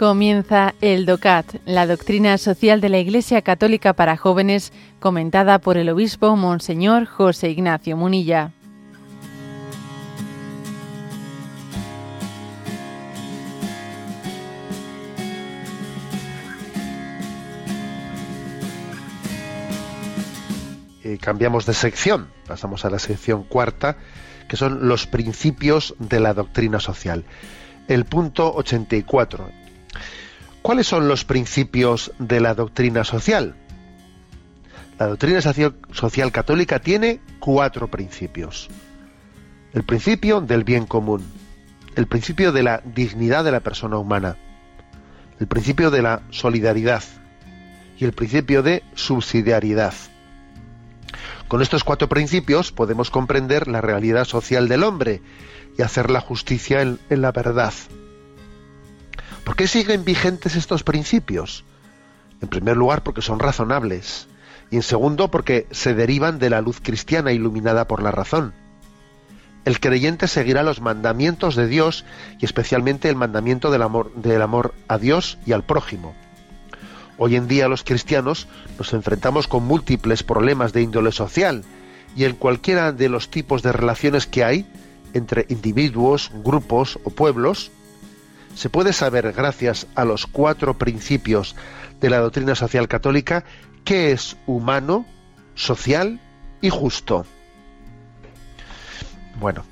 [0.00, 5.90] Comienza el DOCAT, la doctrina social de la Iglesia Católica para jóvenes, comentada por el
[5.90, 8.50] obispo Monseñor José Ignacio Munilla.
[21.04, 23.98] Eh, cambiamos de sección, pasamos a la sección cuarta,
[24.48, 27.26] que son los principios de la doctrina social.
[27.86, 29.59] El punto 84.
[30.62, 33.54] ¿Cuáles son los principios de la doctrina social?
[34.98, 38.68] La doctrina social católica tiene cuatro principios.
[39.72, 41.24] El principio del bien común,
[41.96, 44.36] el principio de la dignidad de la persona humana,
[45.38, 47.02] el principio de la solidaridad
[47.96, 49.94] y el principio de subsidiariedad.
[51.48, 55.22] Con estos cuatro principios podemos comprender la realidad social del hombre
[55.78, 57.72] y hacer la justicia en, en la verdad.
[59.60, 61.66] ¿Por qué siguen vigentes estos principios?
[62.40, 64.26] En primer lugar, porque son razonables.
[64.70, 68.54] Y en segundo, porque se derivan de la luz cristiana iluminada por la razón.
[69.66, 72.06] El creyente seguirá los mandamientos de Dios
[72.38, 76.14] y especialmente el mandamiento del amor, del amor a Dios y al prójimo.
[77.18, 81.64] Hoy en día los cristianos nos enfrentamos con múltiples problemas de índole social
[82.16, 84.66] y en cualquiera de los tipos de relaciones que hay
[85.12, 87.70] entre individuos, grupos o pueblos,
[88.54, 91.56] se puede saber, gracias a los cuatro principios
[92.00, 93.44] de la doctrina social católica,
[93.84, 95.06] qué es humano,
[95.54, 96.20] social
[96.60, 97.24] y justo.
[99.38, 99.64] Bueno,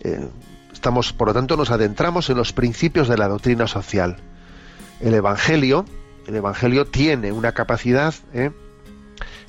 [0.00, 0.28] eh,
[0.72, 4.16] estamos, por lo tanto, nos adentramos en los principios de la doctrina social.
[5.00, 5.84] El Evangelio,
[6.26, 8.50] el Evangelio tiene una capacidad, eh,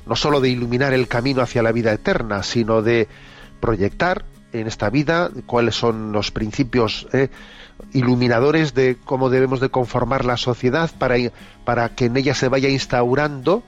[0.06, 3.08] no sólo de iluminar el camino hacia la vida eterna, sino de
[3.60, 7.30] proyectar en esta vida cuáles son los principios eh,
[7.94, 11.16] iluminadores de cómo debemos de conformar la sociedad para,
[11.66, 13.64] para que en ella se vaya instaurando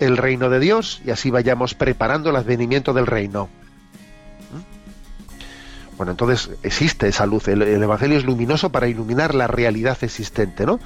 [0.00, 3.48] el reino de Dios y así vayamos preparando el advenimiento del reino.
[4.52, 5.96] ¿Mm?
[5.96, 7.48] Bueno, entonces existe esa luz.
[7.48, 10.80] El, Evangelio es luminoso para iluminar la realidad existente, ¿no?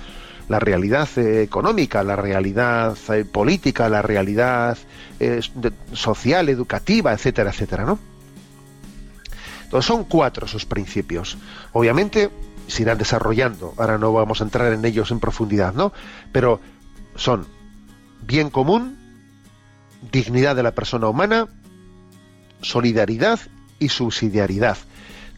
[0.49, 4.79] La realidad eh, económica, la realidad eh, política, la realidad
[5.19, 5.41] eh,
[5.93, 7.99] social, educativa, etcétera, etcétera, ¿no?
[9.67, 11.37] Entonces son cuatro esos principios.
[11.73, 12.31] Obviamente
[12.69, 13.75] se irán desarrollando.
[13.77, 15.93] Ahora no vamos a entrar en ellos en profundidad, ¿no?
[16.31, 16.61] Pero
[17.17, 17.49] son
[18.25, 18.97] bien común,
[20.13, 21.49] dignidad de la persona humana,
[22.61, 23.41] solidaridad
[23.81, 24.79] y subsidiariedad,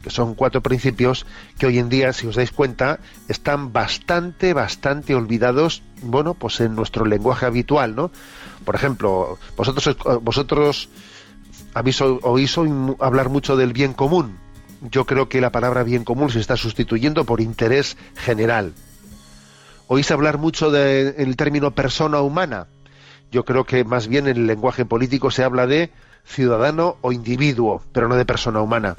[0.03, 1.25] que son cuatro principios
[1.59, 6.75] que hoy en día, si os dais cuenta, están bastante, bastante olvidados, bueno, pues en
[6.75, 8.11] nuestro lenguaje habitual, ¿no?
[8.67, 10.91] Por ejemplo, vosotros, vosotros
[11.75, 14.39] habéis oído hablar mucho del bien común.
[14.81, 18.75] Yo creo que la palabra bien común se está sustituyendo por interés general.
[19.89, 22.67] Oís hablar mucho del término persona humana.
[23.33, 25.91] Yo creo que más bien en el lenguaje político se habla de
[26.25, 28.97] ciudadano o individuo, pero no de persona humana.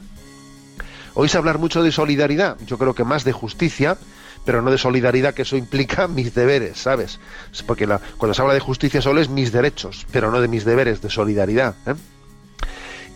[1.14, 2.58] Oís hablar mucho de solidaridad.
[2.66, 3.98] Yo creo que más de justicia,
[4.46, 7.20] pero no de solidaridad, que eso implica mis deberes, ¿sabes?
[7.66, 7.88] Porque
[8.18, 11.10] cuando se habla de justicia solo es mis derechos, pero no de mis deberes, de
[11.10, 11.76] solidaridad.
[11.86, 11.94] ¿eh?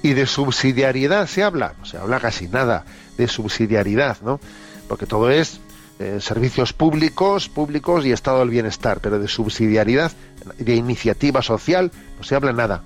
[0.03, 2.86] Y de subsidiariedad se habla, no se habla casi nada
[3.18, 4.40] de subsidiariedad, ¿no?
[4.88, 5.59] Porque todo es
[6.00, 10.12] eh, servicios públicos, públicos y estado del bienestar, pero de subsidiariedad,
[10.58, 12.84] de iniciativa social, no se habla nada,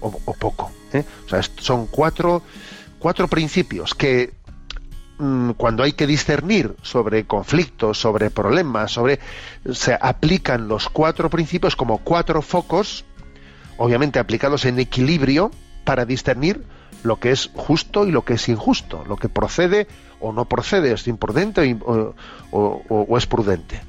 [0.00, 0.72] o, poco.
[0.92, 1.04] ¿eh?
[1.26, 2.42] O sea, son cuatro,
[2.98, 4.32] cuatro principios que
[5.18, 9.20] mm, cuando hay que discernir sobre conflictos, sobre problemas, sobre
[9.72, 13.04] se aplican los cuatro principios como cuatro focos,
[13.76, 15.50] obviamente aplicados en equilibrio,
[15.86, 16.64] para discernir
[17.04, 19.86] lo que es justo y lo que es injusto, lo que procede
[20.20, 23.80] o no procede, es imprudente o, es prudente.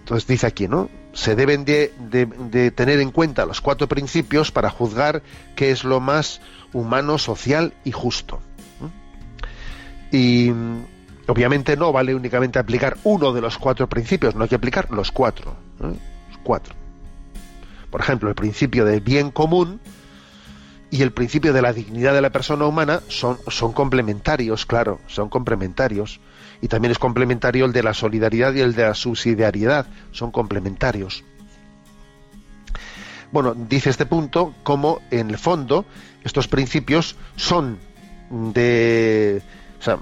[0.00, 0.90] Entonces dice aquí, ¿no?
[1.12, 5.22] Se deben de, tener en cuenta los cuatro principios para juzgar
[5.56, 6.40] qué es lo más
[6.72, 8.40] humano, social y justo.
[10.12, 10.52] Y
[11.26, 15.10] obviamente no vale únicamente aplicar uno de los cuatro principios, no hay que aplicar los
[15.10, 15.56] cuatro.
[15.78, 16.74] Los cuatro
[17.90, 19.80] por ejemplo, el principio del bien común
[20.90, 25.28] y el principio de la dignidad de la persona humana son, son complementarios, claro, son
[25.28, 26.20] complementarios.
[26.62, 31.24] Y también es complementario el de la solidaridad y el de la subsidiariedad, son complementarios.
[33.32, 35.84] Bueno, dice este punto como en el fondo
[36.24, 37.78] estos principios son
[38.30, 39.42] de,
[39.78, 39.98] o sea,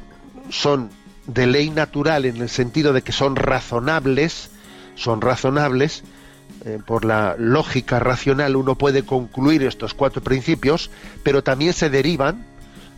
[0.49, 0.90] son
[1.26, 4.50] de ley natural en el sentido de que son razonables,
[4.94, 6.02] son razonables,
[6.68, 10.90] eh, por la lógica racional uno puede concluir estos cuatro principios,
[11.22, 12.44] pero también se derivan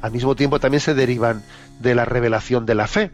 [0.01, 1.43] al mismo tiempo también se derivan
[1.79, 3.11] de la revelación de la fe.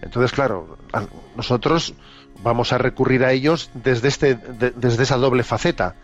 [0.00, 0.78] Entonces, claro,
[1.36, 1.94] nosotros
[2.44, 5.96] vamos a recurrir a ellos desde, este, desde esa doble faceta.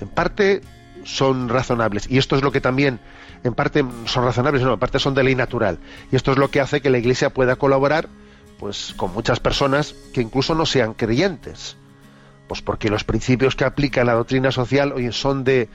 [0.00, 0.60] En parte
[1.02, 3.00] son razonables, y esto es lo que también,
[3.42, 5.78] en parte son razonables, no, en parte son de ley natural,
[6.12, 8.08] y esto es lo que hace que la Iglesia pueda colaborar
[8.58, 11.76] pues con muchas personas que incluso no sean creyentes.
[12.48, 15.68] Pues porque los principios que aplica la doctrina social hoy son de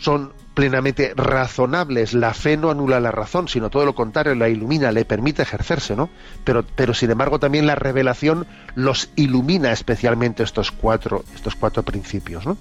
[0.00, 2.14] son plenamente razonables.
[2.14, 5.94] La fe no anula la razón, sino todo lo contrario, la ilumina, le permite ejercerse,
[5.94, 6.08] ¿no?
[6.44, 12.46] Pero, pero sin embargo también la revelación los ilumina especialmente estos cuatro, estos cuatro principios,
[12.46, 12.56] ¿no?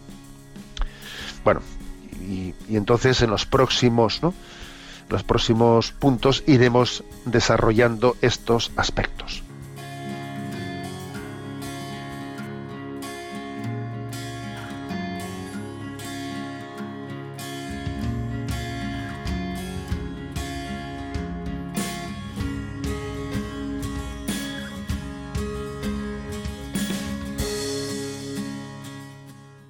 [1.43, 1.61] Bueno,
[2.21, 4.33] y, y entonces en los próximos, ¿no?
[5.09, 9.44] Los próximos puntos iremos desarrollando estos aspectos.